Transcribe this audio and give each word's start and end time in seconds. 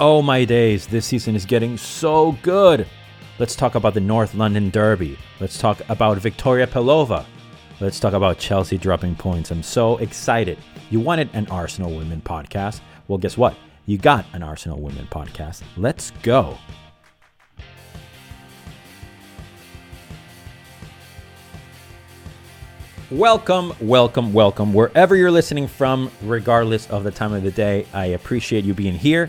Oh 0.00 0.22
my 0.22 0.44
days, 0.44 0.86
this 0.86 1.06
season 1.06 1.34
is 1.34 1.44
getting 1.44 1.76
so 1.76 2.38
good. 2.42 2.86
Let's 3.40 3.56
talk 3.56 3.74
about 3.74 3.94
the 3.94 4.00
North 4.00 4.32
London 4.32 4.70
Derby. 4.70 5.18
Let's 5.40 5.58
talk 5.58 5.80
about 5.88 6.18
Victoria 6.18 6.68
Pelova. 6.68 7.26
Let's 7.80 7.98
talk 7.98 8.12
about 8.12 8.38
Chelsea 8.38 8.78
dropping 8.78 9.16
points. 9.16 9.50
I'm 9.50 9.64
so 9.64 9.96
excited. 9.96 10.56
You 10.90 11.00
wanted 11.00 11.30
an 11.32 11.48
Arsenal 11.48 11.96
Women 11.96 12.20
podcast. 12.20 12.78
Well, 13.08 13.18
guess 13.18 13.36
what? 13.36 13.56
You 13.86 13.98
got 13.98 14.24
an 14.34 14.44
Arsenal 14.44 14.78
Women 14.78 15.08
podcast. 15.10 15.62
Let's 15.76 16.12
go. 16.22 16.56
Welcome, 23.10 23.72
welcome, 23.80 24.32
welcome. 24.32 24.72
Wherever 24.72 25.16
you're 25.16 25.32
listening 25.32 25.66
from, 25.66 26.08
regardless 26.22 26.88
of 26.88 27.02
the 27.02 27.10
time 27.10 27.32
of 27.32 27.42
the 27.42 27.50
day, 27.50 27.84
I 27.92 28.06
appreciate 28.06 28.64
you 28.64 28.74
being 28.74 28.94
here. 28.94 29.28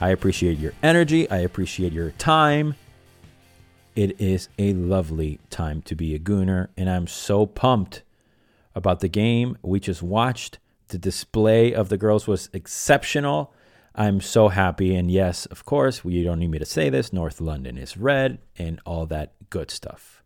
I 0.00 0.10
appreciate 0.10 0.58
your 0.58 0.72
energy. 0.82 1.28
I 1.28 1.38
appreciate 1.38 1.92
your 1.92 2.12
time. 2.12 2.76
It 3.96 4.20
is 4.20 4.48
a 4.58 4.72
lovely 4.74 5.40
time 5.50 5.82
to 5.82 5.96
be 5.96 6.14
a 6.14 6.20
Gooner, 6.20 6.68
and 6.76 6.88
I'm 6.88 7.08
so 7.08 7.46
pumped 7.46 8.02
about 8.76 9.00
the 9.00 9.08
game 9.08 9.58
we 9.60 9.80
just 9.80 10.02
watched. 10.02 10.60
The 10.86 10.98
display 10.98 11.74
of 11.74 11.88
the 11.88 11.98
girls 11.98 12.28
was 12.28 12.48
exceptional. 12.52 13.52
I'm 13.96 14.20
so 14.20 14.48
happy. 14.48 14.94
And 14.94 15.10
yes, 15.10 15.46
of 15.46 15.64
course, 15.64 16.04
you 16.04 16.22
don't 16.22 16.38
need 16.38 16.52
me 16.52 16.60
to 16.60 16.64
say 16.64 16.88
this 16.88 17.12
North 17.12 17.40
London 17.40 17.76
is 17.76 17.96
red 17.96 18.38
and 18.56 18.80
all 18.86 19.04
that 19.06 19.32
good 19.50 19.68
stuff. 19.68 20.22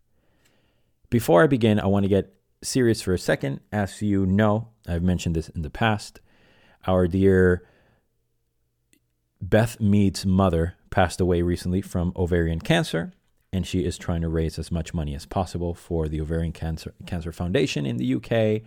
Before 1.09 1.43
I 1.43 1.47
begin, 1.47 1.81
I 1.81 1.87
want 1.87 2.05
to 2.05 2.11
get 2.11 2.35
serious 2.63 3.01
for 3.01 3.15
a 3.15 3.19
second. 3.19 3.61
As 3.73 4.03
you 4.03 4.27
know, 4.27 4.69
I've 4.87 5.03
mentioned 5.03 5.35
this 5.35 5.49
in 5.49 5.63
the 5.63 5.71
past. 5.71 6.21
Our 6.87 7.09
dear 7.09 7.63
Beth 9.43 9.81
Mead's 9.81 10.25
mother 10.25 10.77
passed 10.91 11.21
away 11.21 11.43
recently 11.43 11.83
from 11.83 12.13
ovarian 12.15 12.61
cancer, 12.61 13.13
and 13.53 13.67
she 13.67 13.85
is 13.85 13.99
trying 13.99 14.21
to 14.23 14.29
raise 14.29 14.57
as 14.57 14.71
much 14.71 14.95
money 14.95 15.17
as 15.17 15.27
possible 15.27 15.75
for 15.75 16.07
the 16.09 16.21
Ovarian 16.21 16.53
Cancer 16.53 16.95
Cancer 17.07 17.33
Foundation 17.33 17.85
in 17.85 17.97
the 17.97 18.15
UK. 18.15 18.63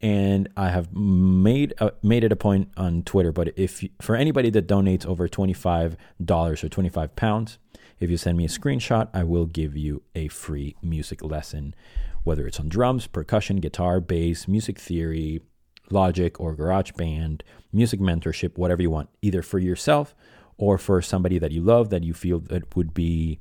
And 0.00 0.48
I 0.56 0.70
have 0.70 0.94
made 0.94 1.74
a, 1.78 1.92
made 2.02 2.22
it 2.22 2.32
a 2.32 2.36
point 2.36 2.70
on 2.76 3.02
Twitter. 3.02 3.32
But 3.32 3.58
if 3.58 3.84
for 4.00 4.14
anybody 4.14 4.48
that 4.50 4.68
donates 4.68 5.04
over 5.04 5.26
twenty 5.28 5.52
five 5.52 5.96
dollars 6.24 6.62
or 6.62 6.68
twenty 6.68 6.88
five 6.88 7.14
pounds, 7.16 7.58
if 7.98 8.08
you 8.08 8.16
send 8.16 8.38
me 8.38 8.44
a 8.44 8.48
screenshot, 8.48 9.08
I 9.12 9.24
will 9.24 9.46
give 9.46 9.76
you 9.76 10.02
a 10.14 10.28
free 10.28 10.76
music 10.82 11.22
lesson, 11.22 11.74
whether 12.22 12.46
it's 12.46 12.60
on 12.60 12.68
drums, 12.68 13.08
percussion, 13.08 13.56
guitar, 13.56 14.00
bass, 14.00 14.46
music 14.46 14.78
theory, 14.78 15.42
Logic 15.92 16.40
or 16.40 16.56
GarageBand, 16.56 17.42
music 17.72 18.00
mentorship, 18.00 18.58
whatever 18.58 18.82
you 18.82 18.90
want, 18.90 19.08
either 19.20 19.42
for 19.42 19.58
yourself 19.58 20.14
or 20.56 20.78
for 20.78 21.00
somebody 21.02 21.38
that 21.38 21.52
you 21.52 21.62
love 21.62 21.90
that 21.90 22.02
you 22.02 22.14
feel 22.14 22.38
that 22.38 22.74
would 22.76 22.94
be, 22.94 23.38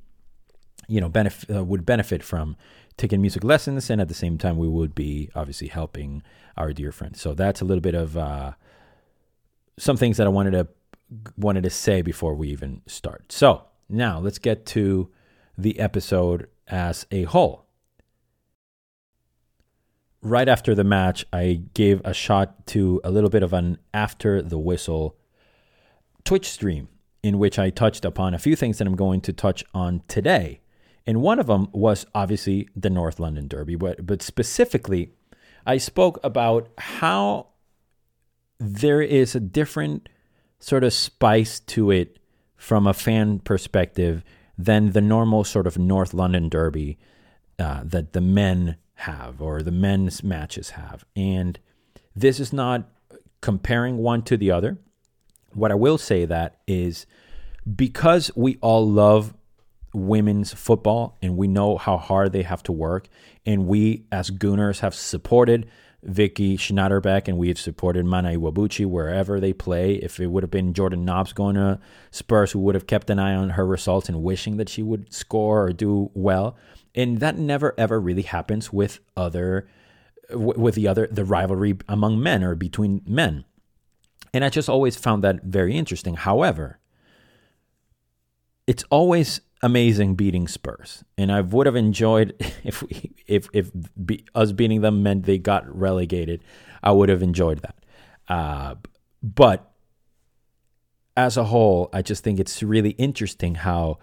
you 0.87 1.01
know, 1.01 1.09
benefit 1.09 1.55
uh, 1.55 1.63
would 1.63 1.85
benefit 1.85 2.23
from 2.23 2.55
taking 2.97 3.21
music 3.21 3.43
lessons, 3.43 3.89
and 3.89 4.01
at 4.01 4.07
the 4.07 4.13
same 4.13 4.37
time, 4.37 4.57
we 4.57 4.67
would 4.67 4.93
be 4.93 5.29
obviously 5.35 5.67
helping 5.67 6.21
our 6.57 6.73
dear 6.73 6.91
friends. 6.91 7.21
So 7.21 7.33
that's 7.33 7.61
a 7.61 7.65
little 7.65 7.81
bit 7.81 7.95
of 7.95 8.17
uh, 8.17 8.51
some 9.77 9.97
things 9.97 10.17
that 10.17 10.27
I 10.27 10.29
wanted 10.29 10.51
to 10.51 10.67
wanted 11.37 11.63
to 11.63 11.69
say 11.69 12.01
before 12.01 12.33
we 12.35 12.49
even 12.49 12.81
start. 12.85 13.31
So 13.31 13.65
now 13.89 14.19
let's 14.19 14.39
get 14.39 14.65
to 14.67 15.09
the 15.57 15.79
episode 15.79 16.47
as 16.67 17.05
a 17.11 17.23
whole 17.23 17.65
right 20.21 20.47
after 20.47 20.75
the 20.75 20.83
match, 20.83 21.25
I 21.33 21.63
gave 21.73 22.01
a 22.05 22.13
shot 22.13 22.67
to 22.67 23.01
a 23.03 23.11
little 23.11 23.29
bit 23.29 23.43
of 23.43 23.53
an 23.53 23.77
after 23.93 24.41
the 24.41 24.59
whistle 24.59 25.17
Twitch 26.23 26.49
stream 26.49 26.87
in 27.23 27.39
which 27.39 27.59
I 27.59 27.69
touched 27.69 28.05
upon 28.05 28.33
a 28.33 28.39
few 28.39 28.55
things 28.55 28.77
that 28.77 28.87
I'm 28.87 28.95
going 28.95 29.21
to 29.21 29.33
touch 29.33 29.63
on 29.73 30.01
today. 30.07 30.61
And 31.05 31.21
one 31.21 31.39
of 31.39 31.47
them 31.47 31.67
was 31.71 32.05
obviously 32.13 32.69
the 32.75 32.89
North 32.89 33.19
London 33.19 33.47
Derby, 33.47 33.75
but, 33.75 34.05
but 34.05 34.21
specifically, 34.21 35.13
I 35.65 35.77
spoke 35.77 36.19
about 36.23 36.69
how 36.77 37.47
there 38.59 39.01
is 39.01 39.35
a 39.35 39.39
different 39.39 40.09
sort 40.59 40.83
of 40.83 40.93
spice 40.93 41.59
to 41.59 41.91
it 41.91 42.19
from 42.55 42.85
a 42.85 42.93
fan 42.93 43.39
perspective 43.39 44.23
than 44.57 44.91
the 44.91 45.01
normal 45.01 45.43
sort 45.43 45.65
of 45.65 45.77
North 45.77 46.13
London 46.13 46.49
Derby 46.49 46.99
uh, 47.57 47.81
that 47.83 48.13
the 48.13 48.21
men 48.21 48.77
have 49.01 49.41
or 49.41 49.61
the 49.61 49.71
men's 49.71 50.23
matches 50.23 50.71
have. 50.71 51.05
And 51.15 51.59
this 52.15 52.39
is 52.39 52.51
not 52.51 52.89
comparing 53.41 53.97
one 53.97 54.21
to 54.23 54.37
the 54.37 54.51
other. 54.51 54.77
What 55.53 55.71
I 55.71 55.75
will 55.75 55.97
say 55.97 56.25
that 56.25 56.57
is 56.67 57.05
because 57.75 58.31
we 58.35 58.57
all 58.61 58.87
love 58.87 59.33
women's 59.93 60.53
football 60.53 61.17
and 61.21 61.35
we 61.35 61.47
know 61.47 61.77
how 61.77 61.97
hard 61.97 62.31
they 62.31 62.43
have 62.43 62.63
to 62.63 62.71
work 62.71 63.07
and 63.45 63.67
we 63.67 64.05
as 64.11 64.31
Gooners 64.31 64.79
have 64.79 64.95
supported 64.95 65.69
Vicky 66.03 66.57
Schnaderbeck 66.57 67.27
and 67.27 67.37
we 67.37 67.49
have 67.49 67.59
supported 67.59 68.05
Mana 68.05 68.29
Iwabuchi 68.29 68.85
wherever 68.85 69.39
they 69.39 69.53
play. 69.53 69.95
If 69.95 70.19
it 70.19 70.27
would 70.27 70.43
have 70.43 70.49
been 70.49 70.73
Jordan 70.73 71.05
Nobbs 71.05 71.33
going 71.33 71.55
to 71.55 71.79
Spurs, 72.09 72.55
we 72.55 72.61
would 72.61 72.75
have 72.75 72.87
kept 72.87 73.09
an 73.09 73.19
eye 73.19 73.35
on 73.35 73.51
her 73.51 73.65
results 73.65 74.09
and 74.09 74.23
wishing 74.23 74.57
that 74.57 74.69
she 74.69 74.81
would 74.81 75.13
score 75.13 75.63
or 75.63 75.73
do 75.73 76.09
well 76.13 76.55
and 76.95 77.19
that 77.19 77.37
never 77.37 77.73
ever 77.77 77.99
really 77.99 78.23
happens 78.23 78.71
with 78.71 78.99
other 79.15 79.67
with 80.33 80.75
the 80.75 80.87
other 80.87 81.07
the 81.11 81.25
rivalry 81.25 81.77
among 81.87 82.21
men 82.21 82.43
or 82.43 82.55
between 82.55 83.01
men. 83.05 83.45
And 84.33 84.45
i 84.45 84.49
just 84.49 84.69
always 84.69 84.95
found 84.95 85.23
that 85.23 85.43
very 85.43 85.75
interesting. 85.75 86.15
However 86.15 86.79
it's 88.67 88.83
always 88.89 89.41
amazing 89.63 90.15
beating 90.15 90.47
spurs. 90.47 91.03
And 91.17 91.31
i 91.31 91.41
would 91.41 91.65
have 91.65 91.75
enjoyed 91.75 92.35
if 92.63 92.81
we, 92.83 93.13
if 93.27 93.49
if 93.53 93.71
be, 94.05 94.25
us 94.35 94.51
beating 94.51 94.81
them 94.81 95.03
meant 95.03 95.25
they 95.25 95.37
got 95.37 95.63
relegated 95.75 96.43
i 96.83 96.91
would 96.91 97.09
have 97.09 97.23
enjoyed 97.23 97.59
that. 97.59 97.75
Uh, 98.27 98.75
but 99.21 99.71
as 101.17 101.37
a 101.37 101.45
whole 101.45 101.89
i 101.93 102.01
just 102.01 102.23
think 102.23 102.39
it's 102.39 102.63
really 102.63 102.91
interesting 102.91 103.55
how 103.55 103.99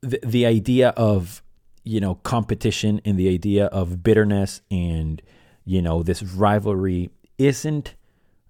the, 0.00 0.20
the 0.24 0.46
idea 0.46 0.90
of 0.90 1.42
you 1.88 2.00
know, 2.00 2.16
competition 2.16 3.00
and 3.06 3.18
the 3.18 3.30
idea 3.30 3.64
of 3.66 4.02
bitterness 4.02 4.60
and, 4.70 5.22
you 5.64 5.80
know, 5.80 6.02
this 6.02 6.22
rivalry 6.22 7.08
isn't 7.38 7.94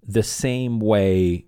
the 0.05 0.23
same 0.23 0.81
way 0.81 1.45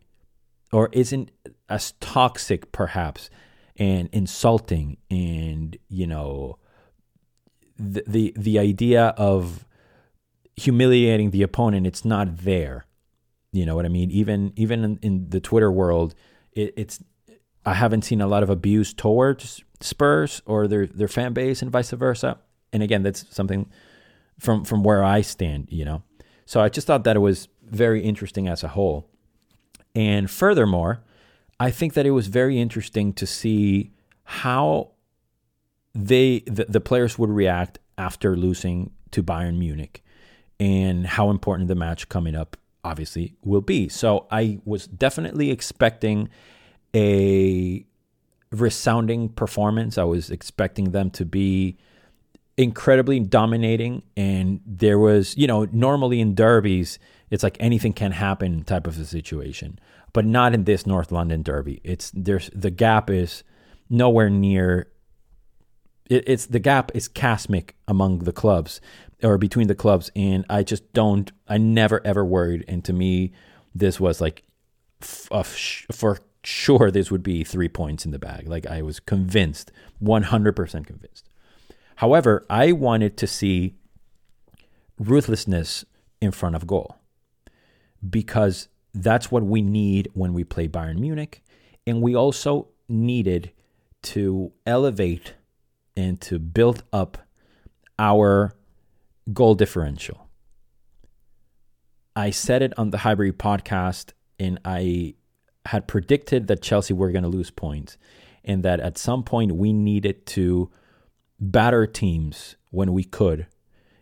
or 0.71 0.87
isn't 0.93 1.31
as 1.67 1.91
toxic 1.99 2.71
perhaps 2.71 3.29
and 3.75 4.07
insulting 4.13 4.95
and, 5.09 5.75
you 5.89 6.07
know, 6.07 6.57
the 7.77 8.03
the, 8.07 8.33
the 8.37 8.57
idea 8.57 9.07
of 9.17 9.65
humiliating 10.55 11.31
the 11.31 11.41
opponent, 11.41 11.85
it's 11.85 12.05
not 12.05 12.37
there. 12.37 12.85
You 13.51 13.65
know 13.65 13.75
what 13.75 13.85
I 13.85 13.89
mean? 13.89 14.11
Even 14.11 14.53
even 14.55 14.85
in, 14.85 14.99
in 15.01 15.29
the 15.29 15.41
Twitter 15.41 15.69
world, 15.69 16.15
it, 16.53 16.73
it's 16.77 17.03
I 17.65 17.75
haven't 17.75 18.03
seen 18.03 18.21
a 18.21 18.27
lot 18.27 18.43
of 18.43 18.49
abuse 18.49 18.93
towards 18.93 19.63
Spurs 19.79 20.41
or 20.45 20.67
their 20.67 20.87
their 20.87 21.07
fan 21.07 21.33
base 21.33 21.61
and 21.61 21.71
vice 21.71 21.91
versa. 21.91 22.37
And 22.73 22.81
again, 22.81 23.03
that's 23.03 23.25
something 23.33 23.69
from 24.39 24.63
from 24.65 24.83
where 24.83 25.03
I 25.03 25.21
stand, 25.21 25.67
you 25.71 25.85
know. 25.85 26.03
So 26.45 26.61
I 26.61 26.69
just 26.69 26.87
thought 26.87 27.03
that 27.03 27.15
it 27.15 27.19
was 27.19 27.47
very 27.63 28.03
interesting 28.03 28.47
as 28.47 28.63
a 28.63 28.69
whole. 28.69 29.09
And 29.95 30.29
furthermore, 30.29 31.03
I 31.59 31.71
think 31.71 31.93
that 31.93 32.05
it 32.05 32.11
was 32.11 32.27
very 32.27 32.59
interesting 32.59 33.13
to 33.13 33.27
see 33.27 33.91
how 34.23 34.91
they 35.93 36.39
the, 36.47 36.65
the 36.67 36.81
players 36.81 37.19
would 37.19 37.29
react 37.29 37.79
after 37.97 38.35
losing 38.35 38.91
to 39.11 39.21
Bayern 39.21 39.57
Munich 39.57 40.03
and 40.59 41.05
how 41.05 41.29
important 41.29 41.67
the 41.67 41.75
match 41.75 42.09
coming 42.09 42.35
up 42.35 42.57
obviously 42.83 43.35
will 43.43 43.61
be. 43.61 43.89
So 43.89 44.27
I 44.31 44.59
was 44.65 44.87
definitely 44.87 45.51
expecting 45.51 46.29
a 46.95 47.85
resounding 48.51 49.29
performance. 49.29 49.97
I 49.97 50.03
was 50.03 50.29
expecting 50.29 50.91
them 50.91 51.09
to 51.11 51.25
be 51.25 51.77
incredibly 52.57 53.19
dominating 53.19 54.03
and 54.17 54.59
there 54.65 54.99
was, 54.99 55.35
you 55.37 55.47
know, 55.47 55.67
normally 55.71 56.19
in 56.19 56.35
derbies 56.35 56.99
it's 57.31 57.43
like 57.43 57.55
anything 57.61 57.93
can 57.93 58.11
happen 58.11 58.63
type 58.63 58.85
of 58.85 58.99
a 58.99 59.05
situation, 59.05 59.79
but 60.11 60.25
not 60.25 60.53
in 60.53 60.65
this 60.65 60.85
North 60.85 61.11
London 61.13 61.41
derby. 61.41 61.79
It's 61.83 62.11
there's 62.13 62.49
the 62.53 62.69
gap 62.69 63.09
is 63.09 63.43
nowhere 63.89 64.29
near 64.29 64.91
it, 66.09 66.25
it's 66.27 66.45
the 66.45 66.59
gap 66.59 66.91
is 66.93 67.07
cosmic 67.07 67.75
among 67.87 68.19
the 68.19 68.33
clubs 68.33 68.81
or 69.23 69.37
between 69.37 69.67
the 69.67 69.75
clubs 69.75 70.11
and 70.15 70.45
I 70.49 70.63
just 70.63 70.91
don't 70.93 71.31
I 71.47 71.57
never 71.57 72.05
ever 72.05 72.25
worried 72.25 72.65
and 72.67 72.83
to 72.85 72.93
me 72.93 73.31
this 73.73 73.99
was 73.99 74.19
like 74.19 74.43
f- 75.01 75.87
for 75.91 76.19
sure 76.43 76.91
this 76.91 77.11
would 77.11 77.23
be 77.23 77.43
three 77.43 77.69
points 77.69 78.05
in 78.05 78.11
the 78.11 78.19
bag. 78.19 78.47
Like 78.47 78.65
I 78.65 78.81
was 78.81 78.99
convinced, 78.99 79.71
100% 80.03 80.85
convinced. 80.85 81.29
However, 81.97 82.45
I 82.49 82.71
wanted 82.71 83.17
to 83.17 83.27
see 83.27 83.75
ruthlessness 84.97 85.85
in 86.19 86.31
front 86.31 86.55
of 86.55 86.67
goal 86.67 86.97
because 88.07 88.67
that's 88.93 89.31
what 89.31 89.43
we 89.43 89.61
need 89.61 90.09
when 90.13 90.33
we 90.33 90.43
play 90.43 90.67
Bayern 90.67 90.99
Munich. 90.99 91.43
And 91.85 92.01
we 92.01 92.15
also 92.15 92.69
needed 92.87 93.51
to 94.03 94.51
elevate 94.65 95.33
and 95.95 96.19
to 96.21 96.39
build 96.39 96.83
up 96.91 97.17
our 97.99 98.55
goal 99.31 99.55
differential. 99.55 100.27
I 102.15 102.31
said 102.31 102.61
it 102.61 102.73
on 102.77 102.89
the 102.89 102.99
Highbury 102.99 103.31
podcast, 103.31 104.11
and 104.39 104.59
I 104.65 105.15
had 105.65 105.87
predicted 105.87 106.47
that 106.47 106.61
Chelsea 106.61 106.93
were 106.93 107.11
going 107.11 107.23
to 107.23 107.29
lose 107.29 107.51
points, 107.51 107.97
and 108.43 108.63
that 108.63 108.79
at 108.79 108.97
some 108.97 109.23
point 109.23 109.53
we 109.53 109.73
needed 109.73 110.25
to 110.25 110.69
batter 111.39 111.85
teams 111.85 112.55
when 112.69 112.93
we 112.93 113.03
could, 113.03 113.47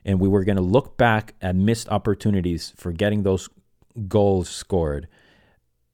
and 0.06 0.20
we 0.20 0.28
were 0.28 0.44
going 0.44 0.56
to 0.56 0.62
look 0.62 0.98
back 0.98 1.36
at 1.42 1.56
missed 1.56 1.90
opportunities 1.90 2.74
for 2.78 2.92
getting 2.92 3.24
those 3.24 3.50
goals 4.08 4.50
scored 4.50 5.08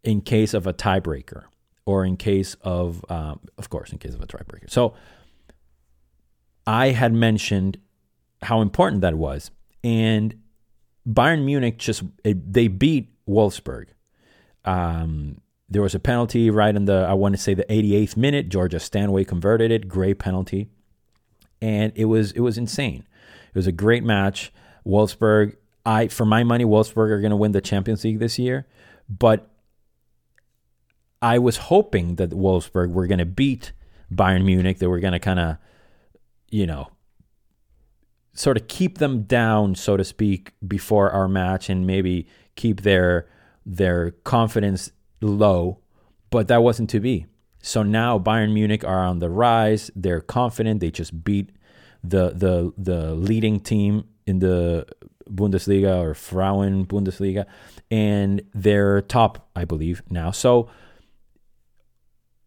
in 0.04 0.22
case 0.22 0.54
of 0.54 0.68
a 0.68 0.74
tiebreaker 0.74 1.46
or 1.86 2.06
in 2.06 2.18
case 2.18 2.56
of, 2.62 3.04
um, 3.10 3.40
of 3.58 3.70
course, 3.70 3.92
in 3.92 3.98
case 3.98 4.14
of 4.14 4.22
a 4.22 4.28
tiebreaker. 4.28 4.70
So 4.70 4.94
I 6.68 6.90
had 6.90 7.14
mentioned 7.14 7.78
how 8.42 8.62
important 8.62 9.02
that 9.02 9.16
was, 9.16 9.52
and 9.84 10.36
Bayern 11.08 11.44
Munich 11.46 11.78
just 11.78 12.04
they 12.24 12.68
beat 12.68 13.12
Wolfsburg. 13.28 13.86
Um, 14.64 15.42
there 15.70 15.82
was 15.82 15.96
a 15.96 16.00
penalty 16.00 16.50
right 16.50 16.76
in 16.76 16.86
the 16.86 17.06
I 17.10 17.14
want 17.14 17.36
to 17.36 17.42
say 17.42 17.54
the 17.54 17.66
88th 17.66 18.18
minute. 18.18 18.50
Georgia 18.50 18.80
Stanway 18.80 19.24
converted 19.24 19.72
it, 19.72 19.88
great 19.88 20.20
penalty, 20.20 20.70
and 21.62 21.92
it 21.96 22.06
was 22.06 22.32
it 22.32 22.42
was 22.42 22.58
insane. 22.58 23.06
It 23.50 23.56
was 23.56 23.68
a 23.68 23.72
great 23.72 24.04
match. 24.04 24.54
Wolfsburg, 24.86 25.56
I 25.86 26.08
for 26.08 26.26
my 26.26 26.44
money, 26.44 26.66
Wolfsburg 26.66 27.10
are 27.10 27.22
going 27.22 27.32
to 27.32 27.38
win 27.38 27.52
the 27.52 27.62
Champions 27.62 28.04
League 28.04 28.20
this 28.20 28.38
year, 28.38 28.68
but 29.10 29.50
I 31.22 31.40
was 31.40 31.58
hoping 31.58 32.16
that 32.16 32.30
Wolfsburg 32.30 32.92
were 32.92 33.08
going 33.08 33.20
to 33.20 33.26
beat 33.26 33.72
Bayern 34.14 34.46
Munich. 34.46 34.78
They 34.78 34.88
were 34.88 35.00
going 35.00 35.14
to 35.14 35.20
kind 35.20 35.40
of, 35.40 35.58
you 36.52 36.68
know, 36.68 36.90
sort 38.34 38.58
of 38.58 38.68
keep 38.68 39.00
them 39.00 39.24
down, 39.24 39.74
so 39.74 39.98
to 39.98 40.04
speak, 40.04 40.54
before 40.68 41.10
our 41.10 41.28
match, 41.28 41.70
and 41.70 41.88
maybe 41.88 42.28
keep 42.56 42.82
their 42.82 43.28
their 43.66 44.12
confidence 44.12 44.92
low. 45.22 45.80
But 46.30 46.48
that 46.48 46.64
wasn't 46.64 46.90
to 46.92 47.00
be. 47.00 47.28
So 47.62 47.82
now 47.82 48.20
Bayern 48.20 48.54
Munich 48.54 48.84
are 48.84 49.04
on 49.04 49.20
the 49.20 49.30
rise. 49.30 49.90
They're 49.96 50.22
confident. 50.22 50.82
They 50.82 50.92
just 50.92 51.24
beat 51.24 51.52
the 52.04 52.30
the 52.30 52.74
the 52.78 53.16
leading 53.16 53.60
team 53.60 54.06
in 54.28 54.40
the 54.40 54.86
Bundesliga 55.30 55.98
or 55.98 56.14
Frauen 56.14 56.86
Bundesliga, 56.86 57.46
and 57.90 58.42
they're 58.54 59.02
top, 59.02 59.50
I 59.56 59.66
believe, 59.66 60.04
now. 60.10 60.32
So 60.32 60.70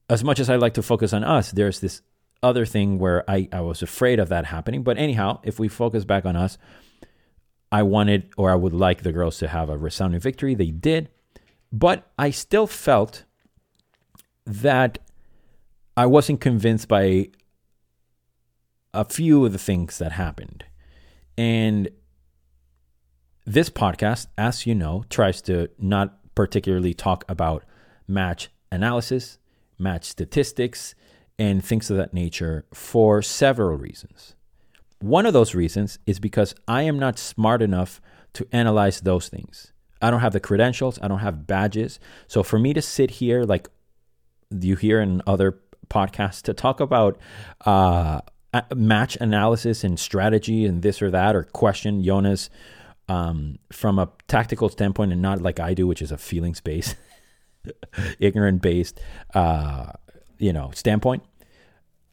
as 0.09 0.25
much 0.25 0.41
as 0.41 0.49
I 0.49 0.57
like 0.57 0.75
to 0.75 0.83
focus 0.83 1.13
on 1.13 1.25
us, 1.25 1.51
there's 1.53 1.81
this 1.81 2.03
other 2.43 2.65
thing 2.65 2.99
where 2.99 3.29
I, 3.29 3.49
I 3.53 3.61
was 3.61 3.83
afraid 3.83 4.19
of 4.21 4.29
that 4.29 4.47
happening. 4.47 4.83
But 4.83 4.99
anyhow, 4.99 5.41
if 5.43 5.59
we 5.59 5.69
focus 5.69 6.05
back 6.05 6.25
on 6.25 6.37
us, 6.37 6.57
I 7.71 7.83
wanted 7.83 8.31
or 8.37 8.51
I 8.51 8.55
would 8.55 8.73
like 8.73 9.03
the 9.03 9.13
girls 9.13 9.39
to 9.39 9.49
have 9.49 9.69
a 9.69 9.77
resounding 9.77 10.21
victory. 10.21 10.55
They 10.55 10.71
did. 10.71 11.11
But 11.71 12.11
I 12.19 12.31
still 12.31 12.67
felt 12.67 13.25
that 14.47 14.99
I 15.97 16.07
wasn't 16.07 16.41
convinced 16.41 16.89
by 16.89 17.29
a 18.95 19.05
few 19.05 19.45
of 19.45 19.53
the 19.53 19.59
things 19.59 19.99
that 19.99 20.13
happened. 20.13 20.65
And 21.37 21.89
this 23.45 23.71
podcast, 23.71 24.29
as 24.37 24.67
you 24.67 24.75
know, 24.75 25.05
tries 25.11 25.43
to 25.43 25.69
not 25.79 26.35
particularly 26.35 26.95
talk 26.95 27.25
about 27.29 27.65
match 28.07 28.49
analysis, 28.73 29.39
match 29.79 30.05
statistics, 30.05 30.95
and 31.39 31.65
things 31.65 31.91
of 31.91 31.97
that 31.97 32.13
nature 32.13 32.65
for 32.73 33.23
several 33.23 33.77
reasons. 33.77 34.35
One 35.01 35.27
of 35.27 35.33
those 35.33 35.55
reasons 35.55 35.99
is 36.07 36.19
because 36.19 36.55
I 36.67 36.83
am 36.83 36.99
not 36.99 37.19
smart 37.19 37.63
enough 37.63 38.01
to 38.35 38.47
analyze 38.53 39.01
those 39.01 39.29
things. 39.29 39.73
I 40.01 40.11
don't 40.11 40.21
have 40.21 40.33
the 40.33 40.41
credentials, 40.41 40.99
I 41.03 41.09
don't 41.09 41.21
have 41.21 41.47
badges. 41.47 41.99
So 42.27 42.43
for 42.43 42.59
me 42.59 42.73
to 42.75 42.83
sit 42.83 43.11
here, 43.13 43.45
like 43.45 43.69
you 44.51 44.77
hear 44.77 45.01
in 45.01 45.23
other 45.27 45.59
podcasts, 45.89 46.43
to 46.43 46.55
talk 46.55 46.81
about 46.81 47.19
uh, 47.65 48.21
match 48.75 49.17
analysis 49.21 49.85
and 49.85 49.99
strategy 49.99 50.65
and 50.65 50.83
this 50.83 51.03
or 51.03 51.11
that, 51.11 51.35
or 51.35 51.45
question 51.45 52.03
Jonas 52.03 52.51
um, 53.09 53.59
from 53.73 53.99
a 53.99 54.11
tactical 54.27 54.69
standpoint 54.69 55.13
and 55.13 55.23
not 55.23 55.41
like 55.41 55.61
I 55.61 55.75
do, 55.75 55.87
which 55.87 56.03
is 56.03 56.13
a 56.13 56.19
feelings 56.19 56.61
based, 56.61 56.97
ignorant 58.21 58.63
based, 58.63 59.01
uh, 59.35 59.93
you 60.39 60.53
know, 60.53 60.71
standpoint. 60.75 61.25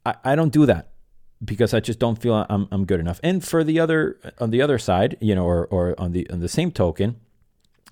I, 0.05 0.15
I 0.23 0.35
don't 0.35 0.51
do 0.51 0.65
that 0.65 0.89
because 1.43 1.73
I 1.73 1.79
just 1.79 1.99
don't 1.99 2.21
feel 2.21 2.45
I'm, 2.49 2.67
I'm 2.71 2.85
good 2.85 2.99
enough. 2.99 3.19
And 3.23 3.43
for 3.43 3.63
the 3.63 3.79
other 3.79 4.19
on 4.39 4.51
the 4.51 4.61
other 4.61 4.77
side, 4.77 5.17
you 5.19 5.35
know, 5.35 5.45
or 5.45 5.67
or 5.67 5.99
on 5.99 6.13
the 6.13 6.29
on 6.29 6.39
the 6.39 6.49
same 6.49 6.71
token, 6.71 7.19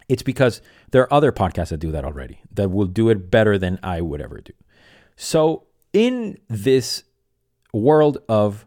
it's 0.10 0.24
because 0.24 0.62
there 0.92 1.02
are 1.02 1.14
other 1.14 1.32
podcasts 1.32 1.70
that 1.70 1.78
do 1.78 1.92
that 1.92 2.06
already 2.06 2.40
that 2.52 2.70
will 2.70 2.86
do 2.86 3.10
it 3.10 3.32
better 3.32 3.58
than 3.58 3.80
I 3.84 4.02
would 4.02 4.22
ever 4.22 4.42
do. 4.42 4.54
So 5.16 5.64
in 5.92 6.38
this 6.48 7.04
world 7.74 8.18
of 8.28 8.66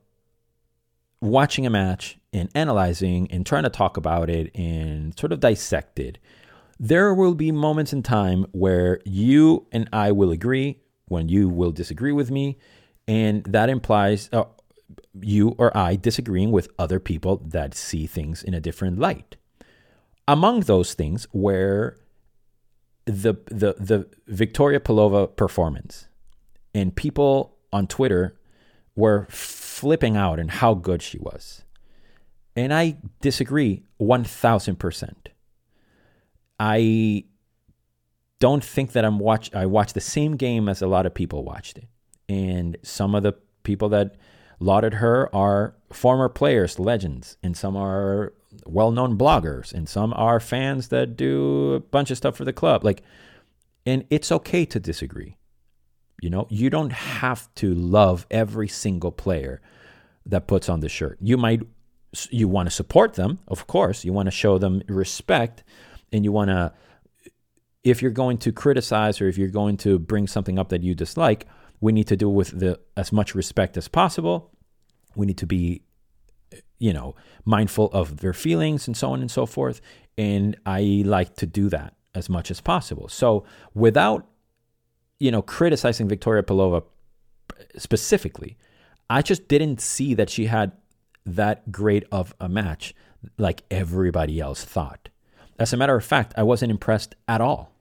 watching 1.21 1.67
a 1.67 1.71
match 1.71 2.19
and 2.33 2.49
analyzing 2.55 3.31
and 3.31 3.45
trying 3.45 3.65
to 3.65 3.71
talk 3.71 3.97
about 3.97 4.31
it 4.31 4.55
and 4.55 5.19
sort 5.19 5.33
of 5.33 5.41
dissect 5.41 5.99
it, 5.99 6.19
there 6.79 7.15
will 7.15 7.35
be 7.35 7.51
moments 7.53 7.93
in 7.93 8.03
time 8.03 8.47
where 8.53 9.01
you 9.05 9.67
and 9.73 9.89
I 9.93 10.13
will 10.13 10.31
agree, 10.31 10.81
when 11.07 11.29
you 11.29 11.49
will 11.49 11.73
disagree 11.73 12.13
with 12.13 12.31
me, 12.31 12.59
and 13.09 13.45
that 13.45 13.71
implies 13.71 14.29
uh, 14.33 14.45
you 15.21 15.55
or 15.59 15.75
I 15.77 15.97
disagreeing 15.97 16.53
with 16.53 16.69
other 16.79 17.01
people 17.01 17.43
that 17.47 17.75
see 17.75 18.07
things 18.07 18.43
in 18.43 18.55
a 18.55 18.61
different 18.61 18.99
light. 18.99 19.37
Among 20.29 20.61
those 20.61 20.95
things 20.95 21.27
were 21.33 21.99
the 23.05 23.35
the 23.47 23.75
the 23.79 24.09
Victoria 24.27 24.81
Pelova 24.81 25.35
performance, 25.37 26.09
and 26.75 26.95
people 26.95 27.57
on 27.73 27.87
Twitter 27.87 28.37
were 28.97 29.27
flipping 29.31 30.17
out 30.17 30.39
and 30.39 30.51
how 30.51 30.75
good 30.75 31.03
she 31.03 31.19
was. 31.19 31.63
And 32.57 32.73
I 32.73 32.97
disagree 33.21 33.83
1000%. 34.01 35.15
I 36.59 37.25
don't 38.41 38.65
think 38.65 38.93
that 38.93 39.05
I'm 39.05 39.19
watch 39.19 39.55
I 39.55 39.67
watched 39.67 39.95
the 39.95 40.01
same 40.01 40.37
game 40.37 40.69
as 40.69 40.83
a 40.83 40.87
lot 40.87 41.07
of 41.07 41.15
people 41.15 41.45
watched 41.45 41.79
it. 41.79 41.89
And 42.29 42.77
some 42.83 43.15
of 43.15 43.23
the 43.23 43.35
people 43.63 43.89
that 43.91 44.17
lauded 44.59 44.95
her 44.95 45.35
are 45.35 45.77
former 45.93 46.29
players, 46.29 46.79
legends, 46.79 47.37
and 47.43 47.57
some 47.57 47.77
are 47.77 48.33
well-known 48.65 49.19
bloggers, 49.19 49.73
and 49.73 49.89
some 49.89 50.13
are 50.15 50.41
fans 50.41 50.89
that 50.89 51.17
do 51.17 51.75
a 51.75 51.81
bunch 51.81 52.11
of 52.11 52.17
stuff 52.17 52.37
for 52.37 52.45
the 52.45 52.53
club. 52.53 52.85
Like 52.85 53.03
and 53.87 54.05
it's 54.11 54.33
okay 54.33 54.65
to 54.67 54.81
disagree. 54.81 55.37
You 56.21 56.29
know, 56.29 56.47
you 56.51 56.69
don't 56.71 56.93
have 56.93 57.55
to 57.57 57.73
love 57.73 58.27
every 58.31 58.69
single 58.69 59.13
player 59.13 59.61
that 60.27 60.49
puts 60.49 60.69
on 60.69 60.81
the 60.81 60.89
shirt. 60.89 61.19
You 61.21 61.37
might 61.37 61.63
you 62.31 62.49
want 62.49 62.67
to 62.67 62.75
support 62.75 63.15
them, 63.15 63.39
of 63.47 63.67
course. 63.67 64.05
You 64.05 64.13
want 64.13 64.27
to 64.27 64.33
show 64.33 64.59
them 64.59 64.83
respect 64.89 65.63
and 66.13 66.25
you 66.25 66.33
want 66.33 66.51
to 66.51 66.73
if 67.85 68.03
you're 68.03 68.11
going 68.11 68.39
to 68.39 68.51
criticize 68.51 69.21
or 69.21 69.29
if 69.29 69.39
you're 69.39 69.49
going 69.49 69.77
to 69.77 69.99
bring 69.99 70.27
something 70.27 70.59
up 70.59 70.71
that 70.71 70.83
you 70.83 70.95
dislike, 70.95 71.47
we 71.81 71.93
need 71.93 72.09
to 72.09 72.17
do 72.17 72.29
with 72.29 72.59
the 72.59 72.81
as 72.97 73.13
much 73.13 73.35
respect 73.35 73.77
as 73.77 73.87
possible. 73.87 74.51
We 75.15 75.27
need 75.27 75.39
to 75.39 75.47
be 75.47 75.83
you 76.79 76.93
know, 76.93 77.15
mindful 77.45 77.91
of 77.93 78.19
their 78.19 78.33
feelings 78.33 78.87
and 78.87 78.97
so 78.97 79.11
on 79.11 79.21
and 79.21 79.31
so 79.31 79.47
forth. 79.47 79.81
And 80.19 80.57
I 80.65 81.03
like 81.05 81.37
to 81.37 81.47
do 81.47 81.69
that 81.71 81.95
as 82.15 82.29
much 82.29 82.51
as 82.51 82.61
possible. 82.61 83.09
So 83.09 83.45
without 83.75 84.27
you 85.19 85.31
know, 85.31 85.43
criticizing 85.43 86.09
Victoria 86.09 86.43
Pelova 86.43 86.85
specifically, 87.77 88.57
I 89.09 89.23
just 89.23 89.49
didn't 89.49 89.81
see 89.81 90.15
that 90.15 90.31
she 90.31 90.47
had 90.47 90.73
that 91.25 91.73
great 91.73 92.05
of 92.13 92.35
a 92.41 92.49
match 92.49 92.95
like 93.39 93.63
everybody 93.71 94.41
else 94.41 94.65
thought. 94.65 95.09
As 95.59 95.73
a 95.73 95.77
matter 95.77 95.97
of 95.97 96.05
fact, 96.05 96.35
I 96.37 96.43
wasn't 96.43 96.71
impressed 96.71 97.15
at 97.27 97.41
all. 97.41 97.73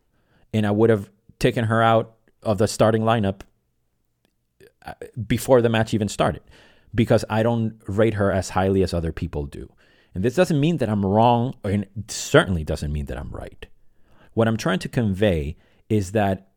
And 0.53 0.65
I 0.65 0.72
would 0.72 0.89
have 0.89 1.10
taken 1.39 1.65
her 1.65 1.81
out 1.81 2.15
of 2.41 2.57
the 2.57 2.67
starting 2.67 3.01
lineup 3.01 3.41
uh, 4.86 4.93
before 5.27 5.62
the 5.62 5.69
match 5.69 5.93
even 5.93 6.07
started 6.07 6.41
because 6.95 7.25
I 7.29 7.43
don't 7.43 7.79
rate 7.87 8.15
her 8.15 8.31
as 8.31 8.49
highly 8.51 8.81
as 8.81 8.93
other 8.93 9.11
people 9.11 9.45
do. 9.45 9.69
And 10.15 10.23
this 10.23 10.35
doesn't 10.35 10.59
mean 10.59 10.77
that 10.77 10.89
I'm 10.89 11.05
wrong, 11.05 11.55
and 11.63 11.85
certainly 12.07 12.63
doesn't 12.63 12.91
mean 12.91 13.05
that 13.07 13.17
I'm 13.17 13.31
right. 13.31 13.65
What 14.33 14.47
I'm 14.47 14.57
trying 14.57 14.79
to 14.79 14.89
convey 14.89 15.57
is 15.89 16.13
that 16.13 16.47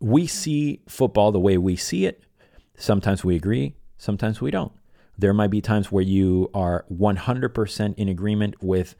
we 0.00 0.26
see 0.26 0.80
football 0.88 1.30
the 1.30 1.40
way 1.40 1.58
we 1.58 1.76
see 1.76 2.06
it. 2.06 2.24
Sometimes 2.76 3.22
we 3.24 3.36
agree, 3.36 3.74
sometimes 3.98 4.40
we 4.40 4.50
don't. 4.50 4.72
There 5.16 5.34
might 5.34 5.50
be 5.50 5.60
times 5.60 5.92
where 5.92 6.02
you 6.02 6.50
are 6.54 6.84
100% 6.92 7.94
in 7.96 8.08
agreement 8.08 8.62
with 8.62 8.96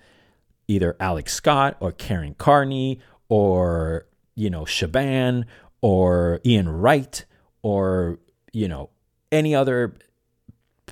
either 0.68 0.96
Alex 1.00 1.34
Scott 1.34 1.76
or 1.80 1.90
Karen 1.92 2.34
Carney 2.34 3.00
or, 3.28 4.06
you 4.34 4.48
know, 4.48 4.64
Shaban 4.64 5.46
or 5.80 6.40
Ian 6.46 6.68
Wright 6.68 7.24
or, 7.62 8.20
you 8.52 8.68
know, 8.68 8.90
any 9.32 9.54
other 9.54 9.96